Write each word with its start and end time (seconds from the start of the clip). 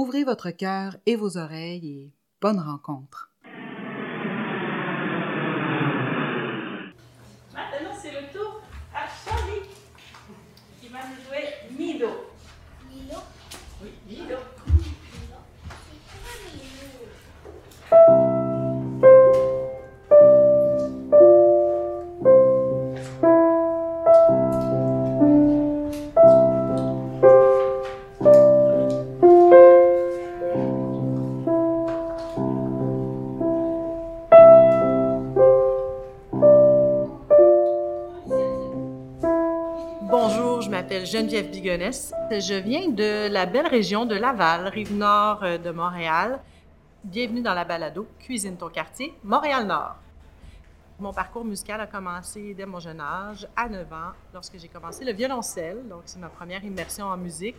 Ouvrez 0.00 0.22
votre 0.22 0.52
cœur 0.52 0.96
et 1.06 1.16
vos 1.16 1.38
oreilles 1.38 1.88
et 1.88 2.12
bonne 2.40 2.60
rencontre. 2.60 3.32
Maintenant, 7.52 7.96
c'est 8.00 8.12
le 8.12 8.32
tour 8.32 8.62
à 8.94 9.08
Charlie 9.08 9.66
qui 10.80 10.86
va 10.86 11.00
nous 11.00 11.16
jouer 11.26 11.48
Mido. 11.76 12.10
Milo 12.88 13.18
Oui, 13.82 13.90
Mido. 14.06 14.27
Geneviève. 41.08 41.50
Je 41.52 42.60
viens 42.60 42.90
de 42.90 43.28
la 43.32 43.46
belle 43.46 43.66
région 43.66 44.04
de 44.04 44.14
Laval, 44.14 44.68
rive 44.68 44.94
nord 44.94 45.42
euh, 45.42 45.56
de 45.56 45.70
Montréal. 45.70 46.38
Bienvenue 47.02 47.40
dans 47.40 47.54
la 47.54 47.64
balado 47.64 48.06
Cuisine 48.18 48.58
ton 48.58 48.68
quartier, 48.68 49.14
Montréal-Nord. 49.24 49.96
Mon 50.98 51.14
parcours 51.14 51.46
musical 51.46 51.80
a 51.80 51.86
commencé 51.86 52.52
dès 52.52 52.66
mon 52.66 52.78
jeune 52.78 53.00
âge, 53.00 53.48
à 53.56 53.70
9 53.70 53.90
ans, 53.90 54.12
lorsque 54.34 54.58
j'ai 54.58 54.68
commencé 54.68 55.02
le 55.02 55.14
violoncelle. 55.14 55.88
Donc, 55.88 56.02
c'est 56.04 56.18
ma 56.18 56.28
première 56.28 56.62
immersion 56.62 57.06
en 57.06 57.16
musique. 57.16 57.56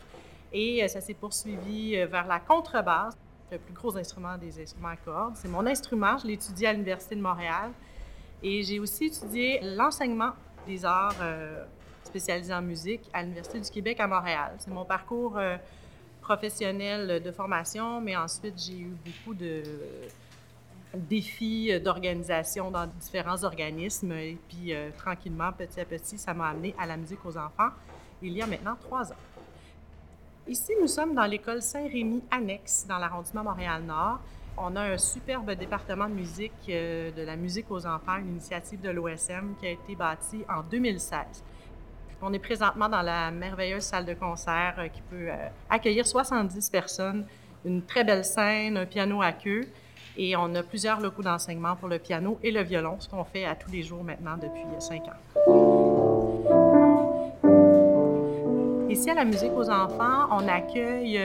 Et 0.53 0.83
euh, 0.83 0.87
ça 0.87 1.01
s'est 1.01 1.15
poursuivi 1.15 1.95
euh, 1.95 2.05
vers 2.05 2.27
la 2.27 2.39
contrebasse, 2.39 3.17
le 3.51 3.57
plus 3.57 3.73
gros 3.73 3.97
instrument 3.97 4.37
des 4.37 4.61
instruments 4.61 4.89
à 4.89 4.97
cordes. 4.97 5.35
C'est 5.35 5.47
mon 5.49 5.65
instrument, 5.65 6.19
je 6.19 6.27
l'ai 6.27 6.33
étudié 6.33 6.67
à 6.67 6.73
l'Université 6.73 7.15
de 7.15 7.21
Montréal. 7.21 7.71
Et 8.43 8.61
j'ai 8.61 8.79
aussi 8.79 9.05
étudié 9.05 9.59
l'enseignement 9.63 10.33
des 10.67 10.85
arts 10.85 11.15
spécialisés 12.09 12.53
en 12.53 12.61
musique 12.61 13.09
à 13.13 13.21
l'Université 13.21 13.59
du 13.59 13.69
Québec 13.69 13.99
à 13.99 14.07
Montréal. 14.07 14.53
C'est 14.59 14.71
mon 14.71 14.85
parcours 14.85 15.37
euh, 15.37 15.57
professionnel 16.21 17.21
de 17.23 17.31
formation, 17.31 18.01
mais 18.01 18.15
ensuite 18.17 18.55
j'ai 18.57 18.79
eu 18.79 18.93
beaucoup 19.05 19.33
de 19.33 19.63
défis 20.93 21.79
d'organisation 21.79 22.71
dans 22.71 22.87
différents 22.87 23.43
organismes. 23.43 24.11
Et 24.13 24.37
puis, 24.47 24.73
euh, 24.73 24.89
tranquillement, 24.97 25.51
petit 25.53 25.79
à 25.79 25.85
petit, 25.85 26.17
ça 26.17 26.33
m'a 26.33 26.49
amené 26.49 26.75
à 26.79 26.85
la 26.85 26.97
musique 26.97 27.23
aux 27.25 27.37
enfants 27.37 27.69
il 28.21 28.33
y 28.33 28.41
a 28.41 28.47
maintenant 28.47 28.75
trois 28.75 29.11
ans. 29.11 29.17
Ici, 30.47 30.73
nous 30.81 30.87
sommes 30.87 31.13
dans 31.13 31.25
l'école 31.25 31.61
Saint-Rémy 31.61 32.23
Annexe, 32.31 32.85
dans 32.87 32.97
l'arrondissement 32.97 33.43
Montréal-Nord. 33.43 34.19
On 34.57 34.75
a 34.75 34.81
un 34.81 34.97
superbe 34.97 35.51
département 35.51 36.09
de 36.09 36.15
musique, 36.15 36.51
euh, 36.69 37.11
de 37.11 37.21
la 37.21 37.35
musique 37.35 37.69
aux 37.71 37.85
enfants, 37.85 38.17
une 38.17 38.29
initiative 38.29 38.81
de 38.81 38.89
l'OSM 38.89 39.55
qui 39.59 39.67
a 39.67 39.71
été 39.71 39.95
bâtie 39.95 40.43
en 40.49 40.63
2016. 40.63 41.43
On 42.21 42.33
est 42.33 42.39
présentement 42.39 42.89
dans 42.89 43.01
la 43.01 43.31
merveilleuse 43.31 43.83
salle 43.83 44.05
de 44.05 44.13
concert 44.13 44.75
euh, 44.77 44.87
qui 44.89 45.01
peut 45.01 45.29
euh, 45.29 45.47
accueillir 45.69 46.05
70 46.05 46.69
personnes, 46.69 47.25
une 47.63 47.81
très 47.81 48.03
belle 48.03 48.25
scène, 48.25 48.75
un 48.75 48.85
piano 48.85 49.21
à 49.21 49.31
queue. 49.31 49.65
Et 50.17 50.35
on 50.35 50.53
a 50.55 50.63
plusieurs 50.63 50.99
locaux 50.99 51.21
d'enseignement 51.21 51.77
pour 51.77 51.87
le 51.87 51.97
piano 51.97 52.37
et 52.43 52.51
le 52.51 52.61
violon, 52.61 52.97
ce 52.99 53.07
qu'on 53.07 53.23
fait 53.23 53.45
à 53.45 53.55
tous 53.55 53.71
les 53.71 53.83
jours 53.83 54.03
maintenant 54.03 54.35
depuis 54.35 54.63
euh, 54.63 54.79
cinq 54.79 55.03
ans. 55.07 55.15
Ici, 58.89 59.09
à 59.09 59.13
la 59.13 59.23
musique 59.23 59.53
aux 59.55 59.69
enfants, 59.69 60.27
on 60.31 60.45
accueille, 60.47 61.21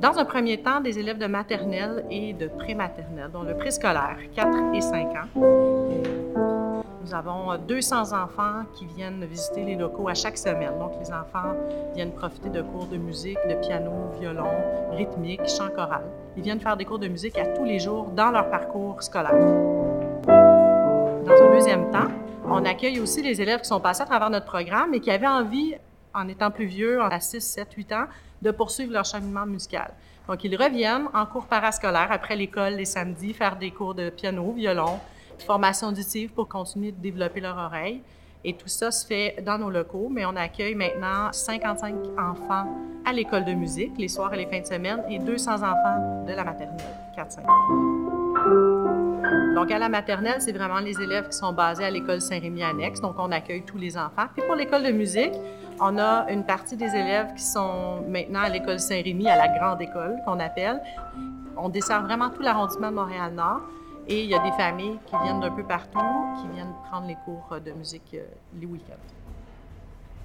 dans 0.00 0.16
un 0.18 0.24
premier 0.24 0.58
temps, 0.62 0.80
des 0.80 0.98
élèves 0.98 1.18
de 1.18 1.26
maternelle 1.26 2.04
et 2.10 2.34
de 2.34 2.46
prématernelle, 2.46 3.30
dont 3.32 3.42
le 3.42 3.56
préscolaire, 3.56 4.18
4 4.36 4.74
et 4.74 4.80
5 4.82 5.06
ans. 5.06 6.19
Nous 7.10 7.16
avons 7.16 7.50
euh, 7.50 7.56
200 7.56 8.12
enfants 8.12 8.62
qui 8.72 8.86
viennent 8.86 9.24
visiter 9.24 9.64
les 9.64 9.74
locaux 9.74 10.08
à 10.08 10.14
chaque 10.14 10.38
semaine. 10.38 10.78
Donc, 10.78 10.92
les 11.00 11.10
enfants 11.10 11.56
viennent 11.92 12.12
profiter 12.12 12.50
de 12.50 12.62
cours 12.62 12.86
de 12.86 12.98
musique, 12.98 13.38
de 13.48 13.54
piano, 13.54 13.90
violon, 14.20 14.52
rythmique, 14.92 15.40
chant 15.48 15.70
choral. 15.70 16.04
Ils 16.36 16.44
viennent 16.44 16.60
faire 16.60 16.76
des 16.76 16.84
cours 16.84 17.00
de 17.00 17.08
musique 17.08 17.36
à 17.36 17.46
tous 17.46 17.64
les 17.64 17.80
jours 17.80 18.10
dans 18.10 18.30
leur 18.30 18.48
parcours 18.48 19.02
scolaire. 19.02 19.32
Dans 20.22 21.32
un 21.32 21.52
deuxième 21.52 21.90
temps, 21.90 22.12
on 22.46 22.64
accueille 22.64 23.00
aussi 23.00 23.22
les 23.22 23.42
élèves 23.42 23.62
qui 23.62 23.68
sont 23.68 23.80
passés 23.80 24.02
à 24.02 24.06
travers 24.06 24.30
notre 24.30 24.46
programme 24.46 24.94
et 24.94 25.00
qui 25.00 25.10
avaient 25.10 25.26
envie, 25.26 25.74
en 26.14 26.28
étant 26.28 26.52
plus 26.52 26.66
vieux, 26.66 27.02
à 27.02 27.18
6, 27.18 27.40
7, 27.40 27.72
8 27.76 27.92
ans, 27.92 28.04
de 28.40 28.52
poursuivre 28.52 28.92
leur 28.92 29.04
cheminement 29.04 29.46
musical. 29.46 29.94
Donc, 30.28 30.44
ils 30.44 30.54
reviennent 30.54 31.08
en 31.12 31.26
cours 31.26 31.46
parascolaire 31.46 32.12
après 32.12 32.36
l'école 32.36 32.74
les 32.74 32.84
samedis 32.84 33.32
faire 33.32 33.56
des 33.56 33.72
cours 33.72 33.96
de 33.96 34.10
piano, 34.10 34.52
violon, 34.52 35.00
formation 35.42 35.88
auditive 35.88 36.30
pour 36.32 36.48
continuer 36.48 36.92
de 36.92 37.00
développer 37.00 37.40
leur 37.40 37.56
oreille. 37.56 38.02
Et 38.42 38.54
tout 38.54 38.68
ça 38.68 38.90
se 38.90 39.06
fait 39.06 39.42
dans 39.44 39.58
nos 39.58 39.68
locaux, 39.68 40.08
mais 40.10 40.24
on 40.24 40.34
accueille 40.34 40.74
maintenant 40.74 41.30
55 41.30 41.94
enfants 42.18 42.66
à 43.04 43.12
l'école 43.12 43.44
de 43.44 43.52
musique, 43.52 43.92
les 43.98 44.08
soirs 44.08 44.32
et 44.32 44.38
les 44.38 44.46
fins 44.46 44.60
de 44.60 44.66
semaine, 44.66 45.02
et 45.10 45.18
200 45.18 45.56
enfants 45.56 46.24
de 46.26 46.32
la 46.32 46.42
maternelle, 46.44 46.78
4-5 47.16 47.44
Donc, 49.54 49.70
à 49.70 49.78
la 49.78 49.90
maternelle, 49.90 50.40
c'est 50.40 50.52
vraiment 50.52 50.78
les 50.78 50.98
élèves 51.02 51.28
qui 51.28 51.36
sont 51.36 51.52
basés 51.52 51.84
à 51.84 51.90
l'école 51.90 52.22
Saint-Rémy 52.22 52.62
Annexe. 52.62 53.02
Donc, 53.02 53.16
on 53.18 53.30
accueille 53.30 53.62
tous 53.62 53.76
les 53.76 53.98
enfants. 53.98 54.26
Puis 54.34 54.42
pour 54.46 54.54
l'école 54.54 54.84
de 54.84 54.92
musique, 54.92 55.34
on 55.78 55.98
a 55.98 56.30
une 56.30 56.44
partie 56.44 56.76
des 56.76 56.94
élèves 56.94 57.34
qui 57.34 57.42
sont 57.42 58.02
maintenant 58.08 58.40
à 58.40 58.48
l'école 58.48 58.80
Saint-Rémy, 58.80 59.28
à 59.28 59.36
la 59.36 59.48
grande 59.48 59.82
école 59.82 60.16
qu'on 60.24 60.40
appelle. 60.40 60.80
On 61.56 61.68
dessert 61.68 62.02
vraiment 62.02 62.30
tout 62.30 62.40
l'arrondissement 62.40 62.90
de 62.90 62.96
Montréal-Nord. 62.96 63.60
Et 64.06 64.24
il 64.24 64.30
y 64.30 64.34
a 64.34 64.40
des 64.40 64.52
familles 64.52 64.98
qui 65.06 65.16
viennent 65.22 65.40
d'un 65.40 65.50
peu 65.50 65.64
partout, 65.64 65.98
qui 66.40 66.48
viennent 66.54 66.74
prendre 66.90 67.06
les 67.06 67.16
cours 67.24 67.60
de 67.64 67.70
musique 67.72 68.14
euh, 68.14 68.24
les 68.58 68.66
week-ends. 68.66 68.96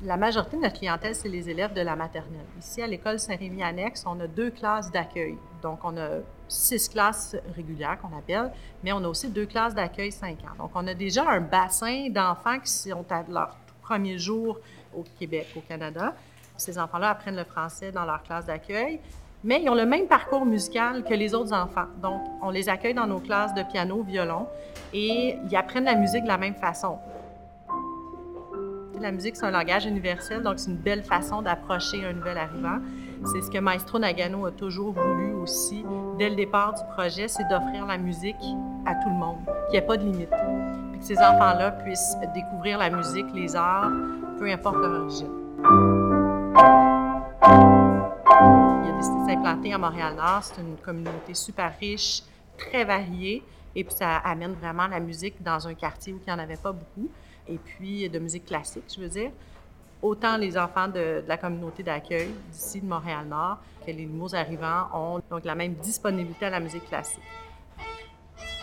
La 0.02 0.18
majorité 0.18 0.58
de 0.58 0.62
notre 0.62 0.78
clientèle, 0.78 1.16
c'est 1.16 1.30
les 1.30 1.50
élèves 1.50 1.74
de 1.74 1.82
la 1.82 1.96
maternelle. 1.96 2.46
Ici, 2.60 2.82
à 2.82 2.88
l'école 2.88 3.18
Saint-Rémy 3.18 3.64
Annexe, 3.64 4.04
on 4.06 4.20
a 4.20 4.28
deux 4.28 4.52
classes 4.52 4.92
d'accueil. 4.92 5.38
Donc, 5.62 5.80
on 5.84 5.96
a 5.98 6.20
six 6.48 6.90
classes 6.90 7.36
régulières 7.56 8.00
qu'on 8.02 8.16
appelle, 8.18 8.52
mais 8.84 8.92
on 8.92 9.04
a 9.04 9.08
aussi 9.08 9.30
deux 9.30 9.46
classes 9.46 9.74
d'accueil 9.74 10.12
cinq 10.12 10.40
ans. 10.44 10.56
Donc, 10.58 10.72
on 10.76 10.86
a 10.88 10.94
déjà 10.94 11.30
un 11.30 11.40
bassin 11.40 12.10
d'enfants 12.10 12.60
qui 12.60 12.72
sont 12.72 13.06
à 13.10 13.24
leur 13.30 13.56
premier 13.82 14.18
jour 14.18 14.60
au 14.94 15.04
Québec, 15.18 15.48
au 15.56 15.62
Canada. 15.62 16.14
Ces 16.58 16.78
enfants-là 16.78 17.12
apprennent 17.12 17.38
le 17.38 17.44
français 17.44 17.92
dans 17.92 18.06
leur 18.06 18.22
classe 18.24 18.46
d'accueil, 18.46 19.00
mais 19.44 19.62
ils 19.62 19.70
ont 19.70 19.76
le 19.76 19.86
même 19.86 20.08
parcours 20.08 20.46
musical 20.46 21.04
que 21.04 21.14
les 21.14 21.36
autres 21.36 21.54
enfants. 21.54 21.88
Donc, 22.02 22.22
on 22.42 22.50
les 22.50 22.70
accueille 22.70 22.94
dans 22.94 23.08
nos 23.08 23.20
classes 23.20 23.54
de 23.54 23.64
piano, 23.64 24.02
violon, 24.04 24.48
et 24.94 25.38
ils 25.50 25.56
apprennent 25.56 25.86
la 25.86 25.96
musique 25.96 26.24
de 26.24 26.28
la 26.28 26.38
même 26.38 26.56
façon. 26.56 26.98
La 29.02 29.12
musique, 29.12 29.36
c'est 29.36 29.46
un 29.46 29.52
langage 29.52 29.86
universel, 29.86 30.42
donc 30.42 30.58
c'est 30.58 30.72
une 30.72 30.78
belle 30.78 31.04
façon 31.04 31.42
d'approcher 31.42 32.06
un 32.06 32.14
nouvel 32.14 32.38
arrivant. 32.38 32.78
C'est 33.26 33.42
ce 33.42 33.52
que 33.52 33.60
Maestro 33.60 34.00
Nagano 34.00 34.46
a 34.46 34.52
toujours 34.52 34.94
voulu 34.94 35.34
aussi, 35.34 35.86
dès 36.18 36.30
le 36.30 36.36
départ 36.36 36.74
du 36.74 36.82
projet, 36.94 37.28
c'est 37.28 37.48
d'offrir 37.50 37.86
la 37.86 37.98
musique 37.98 38.36
à 38.86 38.96
tout 38.96 39.10
le 39.10 39.16
monde, 39.16 39.38
qu'il 39.70 39.72
n'y 39.72 39.78
ait 39.78 39.88
pas 39.88 39.98
de 39.98 40.04
limite. 40.04 40.30
Puis 40.92 41.00
que 41.00 41.06
ces 41.06 41.18
enfants-là 41.18 41.72
puissent 41.72 42.18
découvrir 42.34 42.78
la 42.78 42.90
musique, 42.90 43.28
les 43.34 43.56
arts, 43.56 43.92
peu 44.40 44.50
importe 44.50 44.78
leur 44.78 45.02
origine. 45.02 46.05
À 49.46 49.78
Montréal-Nord. 49.78 50.44
C'est 50.44 50.62
une 50.62 50.78
communauté 50.78 51.34
super 51.34 51.74
riche, 51.80 52.24
très 52.58 52.84
variée, 52.84 53.44
et 53.76 53.84
puis 53.84 53.94
ça 53.94 54.18
amène 54.18 54.54
vraiment 54.54 54.88
la 54.88 55.00
musique 55.00 55.42
dans 55.44 55.68
un 55.68 55.74
quartier 55.74 56.14
où 56.14 56.20
il 56.20 56.26
n'y 56.26 56.34
en 56.34 56.40
avait 56.40 56.58
pas 56.58 56.72
beaucoup, 56.72 57.10
et 57.48 57.58
puis 57.58 58.10
de 58.10 58.20
musique 58.20 58.46
classique, 58.46 58.86
je 58.96 59.02
veux 59.02 59.10
dire. 59.10 59.32
Autant 60.02 60.38
les 60.38 60.58
enfants 60.58 60.88
de, 60.88 61.22
de 61.22 61.26
la 61.28 61.38
communauté 61.38 61.82
d'accueil 61.82 62.30
d'ici 62.52 62.82
de 62.82 62.86
Montréal-Nord 62.86 63.58
que 63.86 63.92
les 63.92 64.06
nouveaux 64.06 64.36
arrivants 64.36 64.88
ont 64.94 65.22
donc 65.30 65.46
la 65.46 65.56
même 65.56 65.74
disponibilité 65.76 66.46
à 66.46 66.50
la 66.50 66.60
musique 66.60 66.86
classique. 66.88 67.24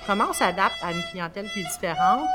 Comment 0.06 0.26
on 0.30 0.32
s'adapte 0.32 0.76
à 0.82 0.92
une 0.92 1.02
clientèle 1.10 1.48
qui 1.50 1.60
est 1.60 1.64
différente? 1.64 2.26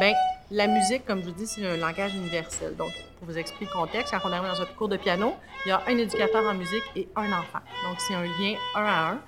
Bien, 0.00 0.12
La 0.52 0.68
musique, 0.68 1.04
comme 1.04 1.22
je 1.22 1.24
vous 1.24 1.32
dis, 1.32 1.46
c'est 1.46 1.66
un 1.66 1.76
langage 1.76 2.14
universel. 2.14 2.76
Donc, 2.76 2.92
pour 3.18 3.26
vous 3.26 3.36
expliquer 3.36 3.64
le 3.64 3.80
contexte, 3.80 4.12
quand 4.12 4.28
on 4.28 4.32
arrive 4.32 4.48
dans 4.48 4.62
un 4.62 4.66
cours 4.66 4.88
de 4.88 4.96
piano, 4.96 5.34
il 5.64 5.70
y 5.70 5.72
a 5.72 5.82
un 5.88 5.98
éducateur 5.98 6.46
en 6.46 6.54
musique 6.54 6.84
et 6.94 7.08
un 7.16 7.32
enfant. 7.32 7.58
Donc, 7.84 7.98
c'est 7.98 8.14
un 8.14 8.22
lien 8.22 8.54
un 8.76 8.84
à 8.84 9.10
un. 9.10 9.18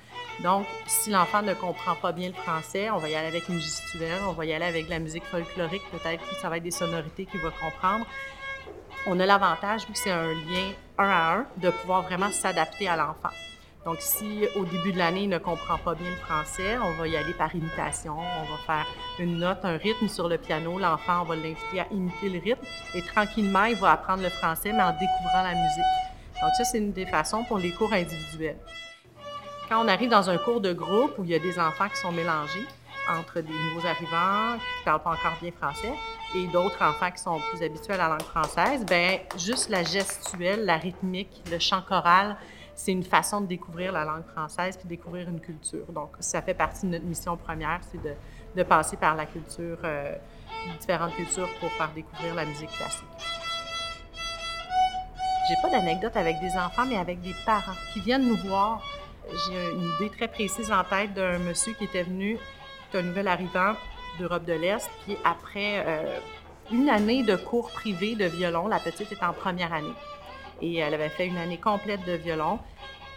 Donc, 0.45 0.65
si 0.87 1.11
l'enfant 1.11 1.43
ne 1.43 1.55
comprend 1.55 1.97
pas 1.97 2.13
bien 2.13 2.29
le 2.29 2.35
français, 2.35 2.89
on 2.91 2.99
va 2.99 3.09
y 3.09 3.17
aller 3.17 3.27
avec 3.27 3.49
une 3.49 3.61
gestuelle, 3.61 4.21
on 4.29 4.33
va 4.33 4.45
y 4.45 4.53
aller 4.53 4.67
avec 4.67 4.85
de 4.85 4.91
la 4.91 5.01
musique 5.01 5.25
folklorique, 5.25 5.83
peut-être 5.91 6.25
que 6.25 6.37
ça 6.37 6.49
va 6.49 6.59
être 6.59 6.63
des 6.63 6.71
sonorités 6.71 7.27
qu'il 7.27 7.41
va 7.41 7.51
comprendre. 7.51 8.07
On 9.09 9.19
a 9.19 9.27
l'avantage, 9.27 9.89
vu 9.89 9.95
que 9.95 9.99
c'est 9.99 10.13
un 10.13 10.33
lien 10.33 10.71
un 10.99 11.09
à 11.09 11.35
un, 11.35 11.47
de 11.57 11.71
pouvoir 11.71 12.03
vraiment 12.03 12.31
s'adapter 12.31 12.89
à 12.89 12.97
l'enfant. 12.97 13.35
Donc, 13.85 13.97
si 14.01 14.45
au 14.57 14.65
début 14.65 14.93
de 14.93 14.99
l'année, 14.99 15.23
il 15.23 15.29
ne 15.29 15.39
comprend 15.39 15.79
pas 15.79 15.95
bien 15.95 16.11
le 16.11 16.17
français, 16.17 16.77
on 16.79 16.93
va 16.93 17.09
y 17.09 17.17
aller 17.17 17.33
par 17.33 17.55
imitation. 17.55 18.17
On 18.19 18.43
va 18.43 18.59
faire 18.67 18.87
une 19.19 19.39
note, 19.39 19.59
un 19.63 19.77
rythme 19.77 20.09
sur 20.09 20.29
le 20.29 20.37
piano. 20.37 20.79
L'enfant, 20.79 21.23
on 21.23 21.25
va 21.25 21.37
l'inviter 21.37 21.81
à 21.81 21.87
imiter 21.91 22.29
le 22.29 22.39
rythme 22.39 22.65
et 22.95 23.03
tranquillement, 23.03 23.65
il 23.65 23.77
va 23.77 23.93
apprendre 23.93 24.23
le 24.23 24.31
français, 24.31 24.73
mais 24.73 24.83
en 24.83 24.93
découvrant 24.93 25.43
la 25.43 25.55
musique. 25.55 26.43
Donc, 26.43 26.51
ça, 26.57 26.65
c'est 26.65 26.79
une 26.79 26.93
des 26.93 27.07
façons 27.07 27.45
pour 27.45 27.59
les 27.59 27.71
cours 27.71 27.93
individuels. 27.93 28.59
Quand 29.69 29.85
on 29.85 29.89
arrive 29.89 30.11
dans 30.11 30.31
un 30.31 30.39
cours 30.39 30.61
de 30.61 30.73
groupe 30.73 31.13
où 31.19 31.25
il 31.25 31.31
y 31.31 31.35
a 31.35 31.39
des 31.39 31.59
enfants 31.59 31.89
qui 31.89 31.97
sont 31.97 32.13
mélangés 32.13 32.67
entre 33.11 33.41
des 33.41 33.53
nouveaux 33.53 33.87
arrivants 33.87 34.57
qui 34.59 34.81
ne 34.81 34.85
parlent 34.85 35.03
pas 35.03 35.11
encore 35.11 35.39
bien 35.41 35.53
français 35.53 35.93
et 36.35 36.47
d'autres 36.47 36.83
enfants 36.83 37.11
qui 37.11 37.23
sont 37.23 37.41
plus 37.51 37.63
habitués 37.63 37.95
à 37.95 37.97
la 37.97 38.09
langue 38.09 38.23
française, 38.23 38.85
ben 38.87 39.19
juste 39.37 39.71
la 39.71 39.83
gestuelle, 39.83 40.65
la 40.65 40.77
rythmique, 40.77 41.43
le 41.51 41.59
chant 41.59 41.83
choral, 41.83 42.37
c'est 42.79 42.93
une 42.93 43.03
façon 43.03 43.41
de 43.41 43.47
découvrir 43.47 43.91
la 43.91 44.05
langue 44.05 44.25
française 44.25 44.77
puis 44.77 44.87
découvrir 44.87 45.29
une 45.29 45.41
culture. 45.41 45.85
Donc, 45.89 46.11
ça 46.21 46.41
fait 46.41 46.55
partie 46.55 46.87
de 46.87 46.93
notre 46.93 47.05
mission 47.05 47.37
première, 47.37 47.81
c'est 47.91 48.01
de, 48.01 48.63
passer 48.63 48.97
par 48.97 49.17
la 49.17 49.27
culture, 49.27 49.79
euh, 49.83 50.15
différentes 50.81 51.15
cultures 51.15 51.49
pour 51.59 51.71
faire 51.73 51.91
découvrir 51.93 52.35
la 52.37 52.45
musique 52.45 52.71
classique. 52.71 53.05
J'ai 55.49 55.55
pas 55.61 55.71
d'anecdote 55.71 56.17
avec 56.17 56.39
des 56.41 56.57
enfants, 56.57 56.87
mais 56.89 56.97
avec 56.97 57.21
des 57.21 57.35
parents 57.45 57.77
qui 57.93 58.01
viennent 58.01 58.29
nous 58.29 58.37
voir 58.37 58.81
j'ai 59.47 59.73
une 59.73 59.91
idée 59.97 60.11
très 60.17 60.29
précise 60.29 60.71
en 60.71 60.85
tête 60.85 61.15
d'un 61.15 61.39
monsieur 61.39 61.75
qui 61.75 61.85
était 61.85 62.05
venu, 62.05 62.39
un 62.95 63.03
nouvel 63.03 63.29
arrivant 63.29 63.75
d'Europe 64.19 64.45
de 64.45 64.55
l'Est, 64.55 64.89
puis 65.05 65.17
après 65.25 65.85
euh, 65.87 66.19
une 66.73 66.89
année 66.89 67.25
de 67.25 67.37
cours 67.37 67.71
privés 67.71 68.15
de 68.15 68.25
violon, 68.25 68.69
la 68.69 68.79
petite 68.79 69.13
était 69.13 69.25
en 69.25 69.33
première 69.33 69.73
année. 69.73 69.95
Et 70.61 70.77
elle 70.77 70.95
avait 70.95 71.09
fait 71.09 71.27
une 71.27 71.37
année 71.37 71.59
complète 71.59 72.05
de 72.05 72.13
violon. 72.13 72.59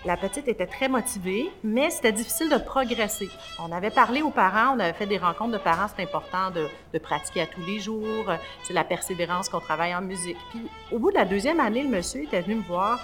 La 0.04 0.18
petite 0.18 0.48
était 0.48 0.66
très 0.66 0.88
motivée, 0.88 1.52
mais 1.64 1.92
c'était 1.92 2.12
difficile 2.12 2.50
de 2.50 2.58
progresser. 2.58 3.30
On 3.60 3.72
avait 3.72 3.92
parlé 3.92 4.24
aux 4.24 4.32
parents, 4.32 4.76
on 4.76 4.80
avait 4.80 4.94
fait 4.94 5.06
des 5.06 5.20
rencontres 5.20 5.52
de 5.52 5.58
parents, 5.60 5.86
c'est 5.96 6.02
important 6.02 6.50
de, 6.50 6.98
pratiquer 6.98 7.42
à 7.42 7.46
tous 7.46 7.62
les 7.62 7.80
jours, 7.80 8.26
c'est 8.64 8.74
la 8.74 8.84
persévérance 8.84 9.48
qu'on 9.48 9.60
travaille 9.60 9.94
en 9.94 10.02
musique. 10.02 10.38
Puis 10.50 10.62
au 10.92 10.98
bout 10.98 11.12
de 11.12 11.18
la 11.18 11.26
deuxième 11.26 11.60
année, 11.60 11.84
le 11.84 11.90
monsieur 11.90 12.24
était 12.24 12.42
venu 12.42 12.56
me 12.56 12.64
voir 12.64 13.00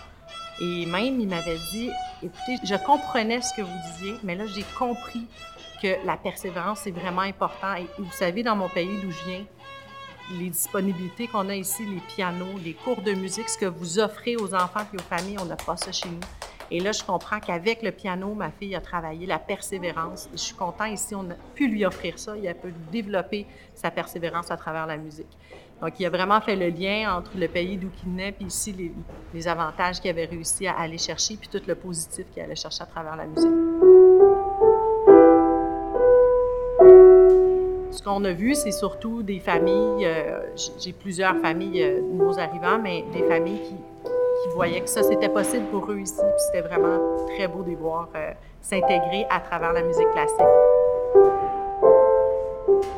et 0.60 0.86
même, 0.88 1.20
il 1.20 1.28
m'avait 1.28 1.60
dit, 1.72 1.92
écoutez, 2.24 2.58
je 2.64 2.76
comprenais 2.84 3.42
ce 3.42 3.54
que 3.56 3.62
vous 3.62 3.78
disiez, 3.92 4.16
mais 4.24 4.36
là, 4.36 4.46
j'ai 4.48 4.66
compris 4.78 5.28
que 5.82 6.04
la 6.06 6.18
persévérance, 6.18 6.82
c'est 6.84 6.92
vraiment 6.92 7.22
important. 7.22 7.76
Et 7.76 7.86
vous 8.00 8.12
savez, 8.12 8.42
dans 8.42 8.56
mon 8.56 8.70
pays 8.70 9.00
d'où 9.02 9.12
je 9.12 9.24
viens, 9.26 9.46
les 10.32 10.50
disponibilités 10.50 11.28
qu'on 11.28 11.50
a 11.50 11.56
ici, 11.56 11.86
les 11.86 12.02
pianos, 12.02 12.58
les 12.64 12.74
cours 12.74 13.02
de 13.02 13.14
musique, 13.14 13.50
ce 13.50 13.58
que 13.58 13.66
vous 13.66 14.00
offrez 14.00 14.36
aux 14.36 14.54
enfants 14.54 14.82
et 14.94 14.98
aux 14.98 15.04
familles, 15.04 15.38
on 15.40 15.46
n'a 15.46 15.56
pas 15.56 15.78
ça 15.78 15.92
chez 15.92 16.10
nous. 16.10 16.20
Et 16.70 16.82
là, 16.82 16.92
je 16.92 17.02
comprends 17.04 17.40
qu'avec 17.40 17.82
le 17.82 17.92
piano, 17.92 18.34
ma 18.34 18.52
fille 18.52 18.76
a 18.76 18.82
travaillé 18.82 19.26
la 19.26 19.40
persévérance. 19.40 20.28
Je 20.34 20.38
suis 20.38 20.56
content 20.56 20.86
ici, 20.86 21.16
on 21.16 21.30
a 21.30 21.36
pu 21.56 21.70
lui 21.70 21.86
offrir 21.86 22.20
ça. 22.20 22.36
Il 22.36 22.46
a 22.48 22.54
pu 22.54 22.74
développer 22.92 23.46
sa 23.74 23.90
persévérance 23.90 24.52
à 24.52 24.58
travers 24.58 24.86
la 24.86 24.98
musique. 24.98 25.38
Donc, 25.82 25.98
il 26.00 26.06
a 26.06 26.10
vraiment 26.10 26.42
fait 26.42 26.56
le 26.56 26.70
lien 26.70 27.16
entre 27.16 27.38
le 27.38 27.48
pays 27.48 27.78
d'où 27.78 27.90
il 28.06 28.14
naît, 28.14 28.32
puis 28.32 28.48
ici, 28.48 28.74
les, 28.74 28.92
les 29.34 29.48
avantages 29.48 30.02
qu'il 30.02 30.10
avait 30.10 30.26
réussi 30.26 30.68
à 30.68 30.74
aller 30.78 30.98
chercher, 30.98 31.38
puis 31.38 31.48
tout 31.48 31.62
le 31.66 31.76
positif 31.76 32.26
qu'il 32.34 32.44
allait 32.44 32.56
chercher 32.56 32.84
à 32.84 32.88
travers 32.88 33.16
la 33.16 33.28
musique. 33.28 33.77
Ce 37.98 38.04
qu'on 38.04 38.24
a 38.26 38.32
vu, 38.32 38.54
c'est 38.54 38.72
surtout 38.72 39.24
des 39.24 39.40
familles, 39.40 40.06
euh, 40.06 40.42
j'ai 40.78 40.94
plusieurs 40.94 41.36
familles 41.38 41.82
euh, 41.82 42.00
nouveaux 42.00 42.38
arrivants, 42.38 42.78
mais 42.78 43.04
des 43.12 43.24
familles 43.24 43.60
qui, 43.64 43.76
voyaient 44.54 44.82
que 44.82 44.90
ça, 44.90 45.04
c'était 45.04 45.30
possible 45.30 45.66
pour 45.72 45.92
eux 45.92 46.00
ici, 46.00 46.22
puis 46.22 46.46
c'était 46.46 46.62
vraiment 46.62 47.00
très 47.36 47.48
beau 47.48 47.64
de 47.64 47.70
les 47.70 47.76
voir 47.76 48.08
euh, 48.16 48.32
s'intégrer 48.62 49.26
à 49.30 49.40
travers 49.40 49.74
la 49.74 49.82
musique 49.82 50.10
classique. 50.12 50.38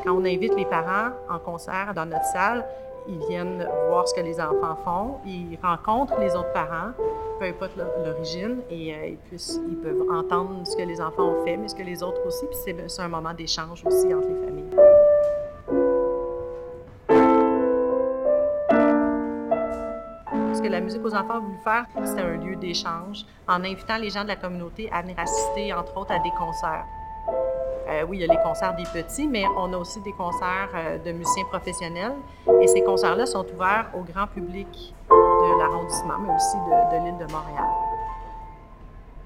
Quand 0.04 0.12
on 0.12 0.24
invite 0.24 0.54
les 0.54 0.66
parents 0.66 1.12
en 1.28 1.38
concert 1.38 1.92
dans 1.94 2.06
notre 2.06 2.24
salle, 2.26 2.64
ils 3.08 3.18
viennent 3.26 3.66
voir 3.88 4.06
ce 4.06 4.14
que 4.14 4.20
les 4.20 4.38
enfants 4.38 4.76
font, 4.84 5.14
ils 5.26 5.58
rencontrent 5.62 6.20
les 6.20 6.36
autres 6.36 6.52
parents, 6.52 6.92
peu 7.38 7.46
importe 7.46 7.72
l'origine, 8.04 8.58
et 8.70 9.16
ils, 9.32 9.38
ils, 9.68 9.76
peuvent 9.76 10.04
entendre 10.12 10.66
ce 10.66 10.76
que 10.76 10.82
les 10.82 11.00
enfants 11.00 11.30
ont 11.30 11.44
fait, 11.44 11.56
mais 11.56 11.68
ce 11.68 11.74
que 11.74 11.82
les 11.82 12.02
autres 12.02 12.24
aussi, 12.26 12.46
puis 12.46 12.58
c'est 12.86 13.02
un 13.02 13.08
moment 13.08 13.34
d'échange 13.34 13.82
aussi 13.84 14.14
entre 14.14 14.28
les 14.28 14.46
familles. 14.46 14.89
Musique 20.90 21.06
aux 21.06 21.14
enfants 21.14 21.34
a 21.34 21.38
voulu 21.38 21.58
faire, 21.62 21.86
c'était 22.04 22.22
un 22.22 22.36
lieu 22.36 22.56
d'échange 22.56 23.24
en 23.46 23.62
invitant 23.62 23.96
les 23.96 24.10
gens 24.10 24.22
de 24.22 24.28
la 24.28 24.36
communauté 24.36 24.90
à 24.92 25.02
venir 25.02 25.16
assister, 25.18 25.72
entre 25.72 25.96
autres, 25.96 26.12
à 26.12 26.18
des 26.18 26.32
concerts. 26.36 26.84
Euh, 27.88 28.04
oui, 28.08 28.18
il 28.18 28.20
y 28.20 28.24
a 28.24 28.32
les 28.32 28.42
concerts 28.42 28.74
des 28.74 28.84
petits, 28.84 29.28
mais 29.28 29.44
on 29.56 29.72
a 29.72 29.76
aussi 29.76 30.00
des 30.00 30.12
concerts 30.12 30.70
euh, 30.74 30.98
de 30.98 31.12
musiciens 31.12 31.44
professionnels. 31.44 32.14
Et 32.60 32.66
ces 32.66 32.82
concerts-là 32.82 33.26
sont 33.26 33.46
ouverts 33.54 33.86
au 33.94 34.00
grand 34.00 34.26
public 34.26 34.94
de 35.08 35.58
l'arrondissement, 35.58 36.18
mais 36.20 36.34
aussi 36.34 36.56
de, 36.56 36.98
de 36.98 37.04
l'île 37.04 37.18
de 37.18 37.32
Montréal. 37.32 37.68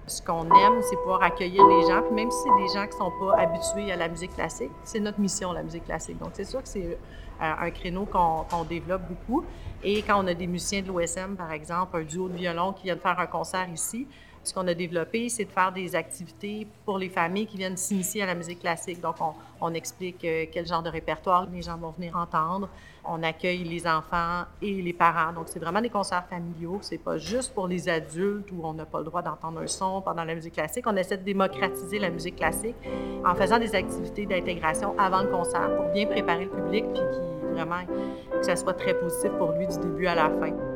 Ce 0.07 0.21
qu'on 0.21 0.45
aime, 0.45 0.83
c'est 0.83 0.97
pouvoir 0.97 1.23
accueillir 1.23 1.67
les 1.67 1.87
gens, 1.87 2.03
puis 2.03 2.15
même 2.15 2.31
si 2.31 2.37
c'est 2.43 2.63
des 2.63 2.69
gens 2.75 2.87
qui 2.87 2.95
ne 2.95 3.05
sont 3.05 3.13
pas 3.19 3.39
habitués 3.39 3.91
à 3.91 3.97
la 3.97 4.09
musique 4.09 4.35
classique, 4.35 4.71
c'est 4.83 5.01
notre 5.01 5.19
mission, 5.19 5.53
la 5.53 5.63
musique 5.63 5.85
classique. 5.85 6.19
Donc, 6.19 6.31
c'est 6.35 6.45
sûr 6.45 6.63
que 6.63 6.69
c'est 6.69 6.85
euh, 6.85 6.97
un 7.41 7.71
créneau 7.71 8.05
qu'on 8.05 8.45
qu 8.45 8.69
développe 8.69 9.03
beaucoup. 9.09 9.45
Et 9.83 10.03
quand 10.03 10.23
on 10.23 10.27
a 10.27 10.35
des 10.35 10.47
musiciens 10.47 10.83
de 10.83 10.89
l'OSM, 10.89 11.37
par 11.37 11.53
exemple, 11.53 11.97
un 11.97 12.03
duo 12.03 12.29
de 12.29 12.37
violon 12.37 12.75
qui 12.75 12.85
vient 12.85 12.97
de 12.97 13.01
faire 13.01 13.19
un 13.19 13.27
concert 13.27 13.67
ici, 13.71 14.07
ce 14.45 14.55
qu'on 14.55 14.67
a 14.69 14.75
développé, 14.75 15.29
c'est 15.29 15.45
de 15.45 15.51
faire 15.51 15.73
des 15.73 15.97
activités 15.97 16.67
pour 16.85 16.99
les 16.99 17.09
familles 17.09 17.47
qui 17.47 17.57
viennent 17.57 17.77
s'initier 17.77 18.23
à 18.23 18.27
la 18.27 18.35
musique 18.35 18.61
classique. 18.61 19.01
Donc, 19.01 19.17
on, 19.61 19.73
explique 19.75 20.25
euh, 20.25 20.45
quel 20.53 20.67
genre 20.67 20.83
de 20.83 20.91
répertoire 20.91 21.47
les 21.51 21.63
gens 21.63 21.77
vont 21.79 21.91
venir 21.91 22.15
entendre. 22.17 22.69
On 23.07 23.23
accueille 23.23 23.65
les 23.65 23.87
enfants 23.87 24.45
et 24.61 24.83
les 24.83 24.93
parents. 24.93 25.33
Donc, 25.33 25.47
c'est 25.49 25.59
vraiment 25.59 25.81
des 25.81 25.89
concerts 25.89 26.27
familiaux. 26.29 26.79
C'est 26.83 26.99
pas 26.99 27.17
juste 27.17 27.55
pour 27.55 27.67
les 27.67 27.89
adultes 27.89 28.51
où 28.53 28.61
on 28.63 28.75
n'a 28.75 28.85
pas 28.85 28.99
le 28.99 29.05
droit 29.05 29.23
d'entendre 29.23 29.61
un 29.61 29.67
son 29.67 30.03
pendant 30.03 30.25
la 30.25 30.35
musique 30.35 30.55
classique. 30.55 30.85
On 30.87 30.97
essaie 30.97 31.17
de 31.17 31.25
démocratiser 31.25 31.99
la 31.99 32.11
musique 32.11 32.37
classique 32.37 32.77
en 33.25 33.35
faisant 33.35 33.59
des 33.59 33.75
activités 33.75 34.27
d'intégration 34.27 34.95
avant 34.99 35.23
le 35.23 35.29
concert 35.29 35.75
pour 35.77 35.87
bien 35.93 36.07
préparer 36.07 36.45
le 36.45 36.51
public 36.51 36.85
puis 36.93 37.03
qui, 37.13 37.55
vraiment 37.55 37.85
que 38.31 38.43
ça 38.43 38.57
soit 38.57 38.75
très 38.75 38.95
positif 38.95 39.31
pour 39.39 39.53
lui 39.53 39.67
du 39.67 39.79
début 39.79 40.07
à 40.07 40.15
la 40.15 40.29
fin. 40.29 40.74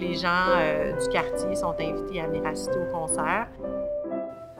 Les 0.00 0.14
gens 0.14 0.28
euh, 0.50 0.92
du 0.92 1.08
quartier 1.08 1.56
sont 1.56 1.74
invités 1.78 2.20
à 2.20 2.28
venir 2.28 2.46
assister 2.46 2.78
au 2.78 2.92
concert. 2.92 3.48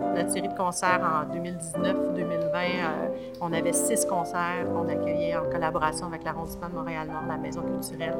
Notre 0.01 0.31
série 0.31 0.49
de 0.49 0.57
concerts 0.57 1.01
en 1.01 1.33
2019-2020, 1.33 2.55
euh, 2.57 3.09
on 3.41 3.53
avait 3.53 3.73
six 3.73 4.05
concerts 4.05 4.65
qu'on 4.73 4.89
accueillait 4.89 5.37
en 5.37 5.49
collaboration 5.49 6.09
avec 6.09 6.25
l'arrondissement 6.25 6.69
de 6.69 6.75
Montréal-Nord, 6.75 7.23
la 7.29 7.37
Maison 7.37 7.63
culturelle. 7.63 8.17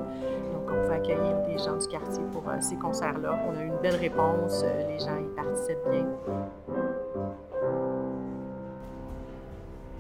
Donc, 0.53 0.71
on 0.71 0.83
pouvait 0.83 0.95
accueillir 0.95 1.37
des 1.49 1.59
gens 1.59 1.77
du 1.77 1.89
quartier 1.89 2.23
pour 2.33 2.49
euh, 2.49 2.57
ces 2.61 2.77
concerts-là. 2.77 3.37
On 3.49 3.59
a 3.59 3.63
eu 3.65 3.67
une 3.67 3.79
belle 3.79 3.97
réponse, 3.97 4.65
les 4.89 5.01
gens 5.01 5.19
y 5.19 5.35
participent 5.35 5.91
bien. 5.91 6.07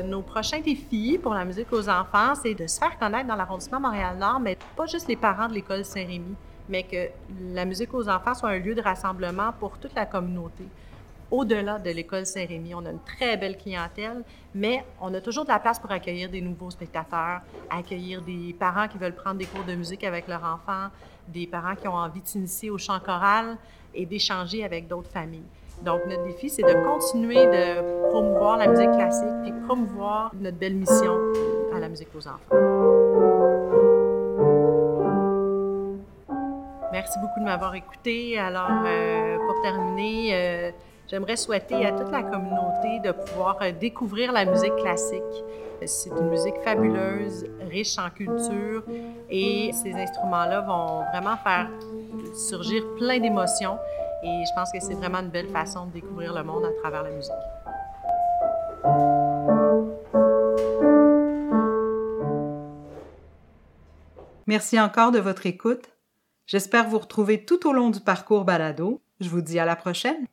Nos 0.04 0.22
prochains 0.22 0.60
défis 0.60 1.18
pour 1.20 1.34
la 1.34 1.44
musique 1.44 1.72
aux 1.72 1.88
enfants, 1.88 2.36
c'est 2.40 2.54
de 2.54 2.68
se 2.68 2.78
faire 2.78 2.96
connaître 2.96 3.26
dans 3.26 3.34
l'arrondissement 3.34 3.80
Montréal-Nord, 3.80 4.38
mais 4.38 4.56
pas 4.76 4.86
juste 4.86 5.08
les 5.08 5.16
parents 5.16 5.48
de 5.48 5.54
l'école 5.54 5.84
Saint-Rémy 5.84 6.36
mais 6.68 6.82
que 6.82 7.08
la 7.52 7.64
musique 7.64 7.92
aux 7.94 8.08
enfants 8.08 8.34
soit 8.34 8.50
un 8.50 8.58
lieu 8.58 8.74
de 8.74 8.82
rassemblement 8.82 9.52
pour 9.58 9.78
toute 9.78 9.94
la 9.94 10.06
communauté. 10.06 10.64
Au-delà 11.30 11.78
de 11.78 11.90
l'école 11.90 12.24
Saint-Rémy, 12.24 12.74
on 12.74 12.86
a 12.86 12.90
une 12.90 13.02
très 13.02 13.36
belle 13.36 13.58
clientèle, 13.58 14.22
mais 14.54 14.82
on 14.98 15.12
a 15.12 15.20
toujours 15.20 15.44
de 15.44 15.50
la 15.50 15.58
place 15.58 15.78
pour 15.78 15.90
accueillir 15.90 16.30
des 16.30 16.40
nouveaux 16.40 16.70
spectateurs, 16.70 17.42
accueillir 17.68 18.22
des 18.22 18.56
parents 18.58 18.88
qui 18.88 18.96
veulent 18.96 19.14
prendre 19.14 19.36
des 19.36 19.44
cours 19.44 19.64
de 19.64 19.74
musique 19.74 20.04
avec 20.04 20.26
leurs 20.26 20.42
enfants, 20.42 20.88
des 21.28 21.46
parents 21.46 21.74
qui 21.74 21.86
ont 21.86 21.94
envie 21.94 22.22
de 22.22 22.26
s'initier 22.26 22.70
au 22.70 22.78
chant 22.78 22.98
choral 23.00 23.58
et 23.94 24.06
d'échanger 24.06 24.64
avec 24.64 24.88
d'autres 24.88 25.10
familles. 25.10 25.44
Donc, 25.82 26.00
notre 26.08 26.24
défi, 26.24 26.48
c'est 26.48 26.62
de 26.62 26.72
continuer 26.84 27.46
de 27.46 28.08
promouvoir 28.08 28.56
la 28.56 28.66
musique 28.66 28.90
classique 28.92 29.28
et 29.46 29.52
promouvoir 29.66 30.32
notre 30.34 30.56
belle 30.56 30.74
mission 30.74 31.18
à 31.74 31.78
la 31.78 31.88
musique 31.88 32.08
aux 32.16 32.26
enfants. 32.26 32.77
Merci 37.08 37.20
beaucoup 37.20 37.40
de 37.40 37.44
m'avoir 37.46 37.74
écouté. 37.74 38.38
Alors, 38.38 38.82
euh, 38.84 39.38
pour 39.38 39.62
terminer, 39.62 40.30
euh, 40.34 40.70
J'aimerais 41.10 41.36
souhaiter 41.36 41.86
à 41.86 41.92
toute 41.92 42.12
la 42.12 42.22
communauté 42.22 43.00
de 43.02 43.12
pouvoir 43.12 43.56
euh, 43.62 43.72
découvrir 43.72 44.30
la 44.30 44.44
musique 44.44 44.76
classique. 44.76 45.22
C'est 45.86 46.10
une 46.10 46.28
musique 46.28 46.56
fabuleuse, 46.62 47.46
riche 47.70 47.96
en 47.98 48.10
culture 48.10 48.84
et 49.30 49.70
ces 49.72 49.94
instruments-là 49.94 50.60
vont 50.60 51.04
vraiment 51.10 51.38
faire 51.38 51.70
surgir 52.34 52.82
plein 52.98 53.20
d'émotions 53.20 53.78
et 54.22 54.44
je 54.44 54.54
pense 54.54 54.70
que 54.70 54.80
c'est 54.80 54.92
vraiment 54.92 55.20
une 55.20 55.30
belle 55.30 55.48
façon 55.48 55.86
de 55.86 55.92
découvrir 55.92 56.34
le 56.34 56.42
monde 56.42 56.66
à 56.66 56.72
travers 56.82 57.04
la 57.04 57.10
musique. 57.10 57.32
Merci 64.46 64.78
encore 64.78 65.10
de 65.10 65.20
votre 65.20 65.46
écoute. 65.46 65.97
J'espère 66.48 66.88
vous 66.88 66.98
retrouver 66.98 67.44
tout 67.44 67.68
au 67.68 67.74
long 67.74 67.90
du 67.90 68.00
parcours 68.00 68.46
balado. 68.46 69.02
Je 69.20 69.28
vous 69.28 69.42
dis 69.42 69.58
à 69.58 69.66
la 69.66 69.76
prochaine. 69.76 70.26